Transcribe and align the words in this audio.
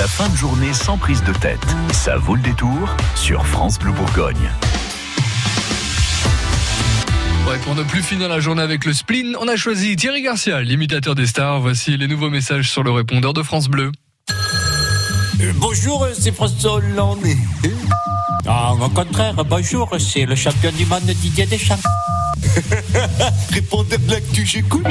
La 0.00 0.08
fin 0.08 0.30
de 0.30 0.34
journée 0.34 0.72
sans 0.72 0.96
prise 0.96 1.22
de 1.24 1.32
tête. 1.34 1.60
Ça 1.92 2.16
vaut 2.16 2.34
le 2.34 2.40
détour 2.40 2.96
sur 3.14 3.46
France 3.46 3.78
Bleu 3.78 3.92
Bourgogne. 3.92 4.50
pour 7.64 7.74
ne 7.74 7.82
plus 7.82 8.02
finir 8.02 8.30
la 8.30 8.40
journée 8.40 8.62
avec 8.62 8.86
le 8.86 8.94
spleen, 8.94 9.36
on 9.38 9.46
a 9.46 9.56
choisi 9.56 9.96
Thierry 9.96 10.22
Garcia, 10.22 10.62
l'imitateur 10.62 11.14
des 11.14 11.26
stars. 11.26 11.60
Voici 11.60 11.98
les 11.98 12.08
nouveaux 12.08 12.30
messages 12.30 12.70
sur 12.70 12.82
le 12.82 12.90
répondeur 12.90 13.34
de 13.34 13.42
France 13.42 13.68
Bleu. 13.68 13.92
Euh, 15.42 15.52
bonjour, 15.56 16.08
c'est 16.18 16.32
François 16.32 16.76
Hollande. 16.76 17.26
Ah, 18.46 18.72
au 18.72 18.88
contraire, 18.88 19.44
bonjour, 19.44 19.94
c'est 19.98 20.24
le 20.24 20.34
champion 20.34 20.72
du 20.72 20.86
monde 20.86 21.02
Didier 21.04 21.44
Deschamps. 21.44 21.76
Répondez 23.52 23.98
de 23.98 24.10
l'actu, 24.12 24.46
j'écoute. 24.46 24.86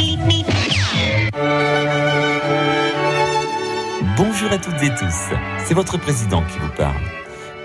Bonjour 4.22 4.52
à 4.52 4.58
toutes 4.58 4.84
et 4.84 4.90
tous, 4.90 5.34
c'est 5.66 5.74
votre 5.74 5.98
président 5.98 6.44
qui 6.46 6.60
vous 6.60 6.76
parle. 6.76 7.02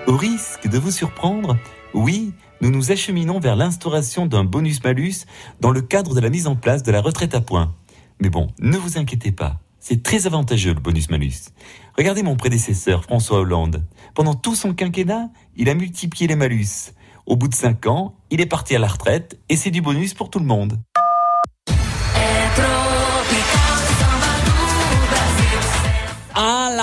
Au 0.07 0.15
risque 0.15 0.69
de 0.69 0.79
vous 0.79 0.89
surprendre, 0.89 1.57
oui, 1.93 2.31
nous 2.61 2.71
nous 2.71 2.93
acheminons 2.93 3.41
vers 3.41 3.57
l'instauration 3.57 4.25
d'un 4.25 4.45
bonus-malus 4.45 5.25
dans 5.59 5.71
le 5.71 5.81
cadre 5.81 6.15
de 6.15 6.21
la 6.21 6.29
mise 6.29 6.47
en 6.47 6.55
place 6.55 6.81
de 6.81 6.93
la 6.93 7.01
retraite 7.01 7.35
à 7.35 7.41
points. 7.41 7.75
Mais 8.21 8.29
bon, 8.29 8.47
ne 8.61 8.77
vous 8.77 8.97
inquiétez 8.97 9.33
pas, 9.33 9.59
c'est 9.81 10.01
très 10.01 10.27
avantageux 10.27 10.73
le 10.73 10.79
bonus-malus. 10.79 11.51
Regardez 11.97 12.23
mon 12.23 12.37
prédécesseur 12.37 13.03
François 13.03 13.39
Hollande. 13.39 13.83
Pendant 14.13 14.33
tout 14.33 14.55
son 14.55 14.73
quinquennat, 14.73 15.31
il 15.57 15.67
a 15.67 15.75
multiplié 15.75 16.25
les 16.25 16.37
malus. 16.37 16.93
Au 17.25 17.35
bout 17.35 17.49
de 17.49 17.53
5 17.53 17.85
ans, 17.87 18.15
il 18.29 18.39
est 18.39 18.45
parti 18.45 18.77
à 18.77 18.79
la 18.79 18.87
retraite 18.87 19.37
et 19.49 19.57
c'est 19.57 19.71
du 19.71 19.81
bonus 19.81 20.13
pour 20.13 20.29
tout 20.29 20.39
le 20.39 20.45
monde. 20.45 20.79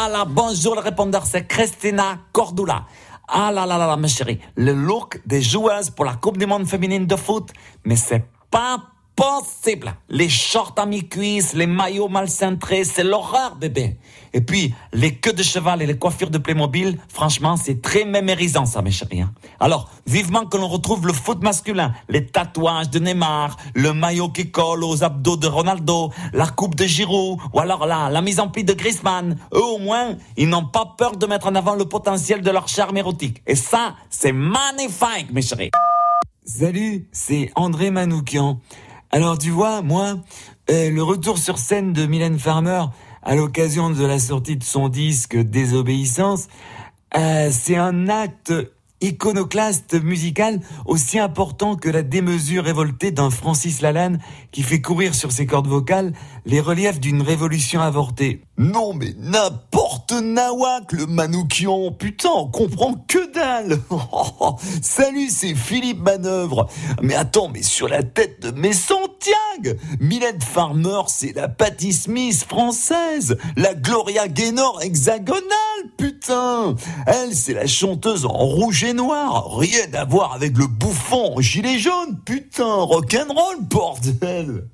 Là 0.09 0.19
là, 0.19 0.24
bonjour 0.24 0.74
le 0.74 0.80
répondeur, 0.80 1.24
c'est 1.27 1.47
Christina 1.47 2.19
Cordula. 2.33 2.87
Ah 3.29 3.52
là 3.52 3.66
là 3.66 3.79
là, 3.79 3.97
ma 3.97 4.09
chérie, 4.09 4.41
le 4.56 4.72
look 4.72 5.20
des 5.27 5.41
joueuses 5.41 5.91
pour 5.91 6.05
la 6.05 6.14
Coupe 6.14 6.39
du 6.39 6.47
Monde 6.47 6.67
féminine 6.67 7.06
de 7.06 7.14
foot, 7.14 7.50
mais 7.84 7.94
c'est 7.94 8.25
pas 8.50 8.78
possible. 9.16 9.94
Les 10.08 10.28
shorts 10.28 10.74
à 10.77 10.86
mi-cuisse, 10.86 11.52
les 11.55 11.66
maillots 11.66 12.08
mal 12.08 12.28
cintrés, 12.28 12.84
c'est 12.84 13.05
l'horreur, 13.05 13.56
bébé. 13.56 13.96
Et 14.34 14.41
puis, 14.41 14.74
les 14.92 15.14
queues 15.16 15.32
de 15.32 15.42
cheval 15.42 15.82
et 15.82 15.86
les 15.86 15.98
coiffures 15.98 16.30
de 16.30 16.38
Playmobil, 16.38 16.98
franchement, 17.08 17.56
c'est 17.56 17.82
très 17.82 18.04
mémérisant, 18.04 18.64
ça, 18.64 18.80
mes 18.80 18.91
chéris. 18.91 19.20
Hein. 19.20 19.32
Alors, 19.60 19.91
vivement 20.06 20.46
que 20.46 20.56
l'on 20.56 20.69
retrouve 20.69 21.06
le 21.06 21.12
foot 21.12 21.42
masculin, 21.42 21.92
les 22.08 22.27
tatouages 22.27 22.88
de 22.88 22.98
Neymar, 22.98 23.56
le 23.74 23.92
maillot 23.92 24.30
qui 24.30 24.50
colle 24.50 24.84
aux 24.84 25.04
abdos 25.04 25.36
de 25.36 25.47
Ronaldo, 25.47 26.10
la 26.32 26.47
coupe 26.47 26.74
de 26.74 26.86
Giroud, 26.86 27.38
ou 27.52 27.60
alors 27.60 27.86
là, 27.86 28.08
la 28.08 28.22
mise 28.22 28.41
en 28.41 28.48
pli 28.48 28.64
de 28.64 28.72
Griezmann. 28.72 29.36
Eux, 29.54 29.64
au 29.64 29.78
moins, 29.78 30.16
ils 30.36 30.48
n'ont 30.48 30.66
pas 30.66 30.94
peur 30.97 31.16
de 31.16 31.26
mettre 31.26 31.48
en 31.48 31.54
avant 31.54 31.74
le 31.74 31.84
potentiel 31.84 32.41
de 32.41 32.50
leur 32.50 32.69
charme 32.69 32.97
érotique. 32.97 33.42
Et 33.47 33.56
ça, 33.56 33.97
c'est 34.08 34.32
magnifique, 34.32 35.30
mes 35.32 35.42
chéris. 35.42 35.70
Salut, 36.44 37.06
c'est 37.12 37.52
André 37.54 37.91
Manoukian. 37.91 38.60
Alors 39.14 39.36
tu 39.36 39.50
vois, 39.50 39.82
moi, 39.82 40.16
euh, 40.70 40.91
le 40.91 41.02
retour 41.02 41.36
sur 41.36 41.58
scène 41.58 41.92
de 41.92 42.06
Mylène 42.06 42.38
Farmer 42.38 42.84
à 43.22 43.34
l'occasion 43.34 43.91
de 43.91 44.06
la 44.06 44.19
sortie 44.19 44.56
de 44.56 44.64
son 44.64 44.88
disque 44.88 45.36
Désobéissance, 45.36 46.48
euh, 47.14 47.50
c'est 47.52 47.77
un 47.77 48.08
acte 48.08 48.54
iconoclaste 49.02 50.02
musical 50.02 50.60
aussi 50.86 51.19
important 51.19 51.77
que 51.77 51.91
la 51.91 52.02
démesure 52.02 52.64
révoltée 52.64 53.10
d'un 53.10 53.28
Francis 53.28 53.82
Lalanne 53.82 54.19
qui 54.50 54.62
fait 54.62 54.80
courir 54.80 55.14
sur 55.14 55.30
ses 55.30 55.44
cordes 55.44 55.66
vocales 55.66 56.14
les 56.47 56.60
reliefs 56.60 56.98
d'une 56.98 57.20
révolution 57.20 57.82
avortée. 57.82 58.41
Non 58.56 58.94
mais 58.94 59.14
n'importe 59.19 60.12
nawak 60.12 60.92
le 60.92 61.06
manoukion, 61.06 61.92
putain 61.92 62.30
on 62.34 62.47
comprend 62.48 62.94
que 63.08 63.22
dalle 63.42 63.78
Salut 64.82 65.28
c'est 65.28 65.54
Philippe 65.54 66.00
Manœuvre. 66.00 66.68
Mais 67.02 67.14
attends 67.14 67.48
mais 67.48 67.62
sur 67.62 67.88
la 67.88 68.03
tête 68.03 68.41
de 68.41 68.50
mes 68.53 68.72
Santiago. 68.72 69.78
Mylène 70.00 70.41
Farmer 70.41 71.03
c'est 71.08 71.34
la 71.34 71.48
Patti 71.48 71.92
Smith 71.92 72.44
française. 72.48 73.36
La 73.56 73.75
Gloria 73.75 74.28
Gaynor 74.28 74.81
hexagonale 74.82 75.42
putain. 75.97 76.76
Elle 77.06 77.34
c'est 77.34 77.54
la 77.54 77.66
chanteuse 77.66 78.26
en 78.26 78.47
rouge 78.47 78.84
et 78.84 78.92
noir. 78.92 79.56
Rien 79.56 79.92
à 79.94 80.04
voir 80.04 80.34
avec 80.34 80.56
le 80.56 80.69
bouffon 80.69 81.36
en 81.36 81.41
gilet 81.41 81.78
jaune 81.78 82.20
putain. 82.25 82.75
Rock'n'roll 82.75 83.60
bordel. 83.62 84.69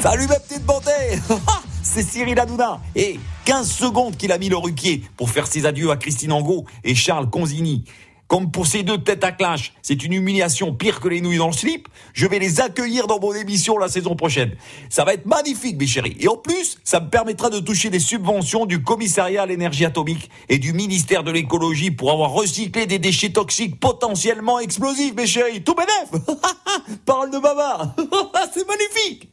Salut 0.00 0.26
ma 0.26 0.38
petite 0.40 0.64
bonté 0.64 0.90
C'est 1.94 2.02
Cyril 2.02 2.40
Hanouna 2.40 2.80
Et 2.96 3.20
15 3.44 3.70
secondes 3.70 4.16
qu'il 4.16 4.32
a 4.32 4.38
mis 4.38 4.48
le 4.48 4.56
ruquier 4.56 5.02
pour 5.18 5.28
faire 5.28 5.46
ses 5.46 5.66
adieux 5.66 5.90
à 5.90 5.96
Christine 5.98 6.32
Angot 6.32 6.64
et 6.84 6.94
Charles 6.94 7.28
Conzini. 7.28 7.84
Comme 8.28 8.50
pour 8.50 8.66
ces 8.66 8.82
deux 8.82 8.96
têtes 8.96 9.24
à 9.24 9.30
clash, 9.30 9.74
c'est 9.82 10.02
une 10.02 10.14
humiliation 10.14 10.72
pire 10.72 11.00
que 11.00 11.08
les 11.08 11.20
nouilles 11.20 11.36
dans 11.36 11.48
le 11.48 11.52
slip. 11.52 11.86
Je 12.14 12.26
vais 12.26 12.38
les 12.38 12.62
accueillir 12.62 13.06
dans 13.08 13.20
mon 13.20 13.34
émission 13.34 13.76
la 13.76 13.88
saison 13.88 14.16
prochaine. 14.16 14.52
Ça 14.88 15.04
va 15.04 15.12
être 15.12 15.26
magnifique, 15.26 15.78
mes 15.78 15.86
chéris. 15.86 16.16
Et 16.18 16.28
en 16.28 16.38
plus, 16.38 16.78
ça 16.82 16.98
me 16.98 17.10
permettra 17.10 17.50
de 17.50 17.58
toucher 17.58 17.90
des 17.90 17.98
subventions 17.98 18.64
du 18.64 18.82
commissariat 18.82 19.42
à 19.42 19.46
l'énergie 19.46 19.84
atomique 19.84 20.30
et 20.48 20.56
du 20.56 20.72
ministère 20.72 21.24
de 21.24 21.30
l'écologie 21.30 21.90
pour 21.90 22.10
avoir 22.10 22.30
recyclé 22.30 22.86
des 22.86 22.98
déchets 22.98 23.32
toxiques 23.32 23.78
potentiellement 23.78 24.60
explosifs, 24.60 25.14
mes 25.14 25.26
chéris. 25.26 25.62
Tout 25.62 25.74
bénef 25.74 26.24
Parole 27.04 27.30
de 27.30 27.38
baba 27.38 27.94
C'est 28.54 28.66
magnifique 28.66 29.31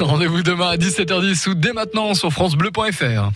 Rendez-vous 0.00 0.42
demain 0.42 0.70
à 0.70 0.76
17h10 0.76 1.48
ou 1.50 1.54
dès 1.54 1.72
maintenant 1.72 2.14
sur 2.14 2.32
FranceBleu.fr. 2.32 3.30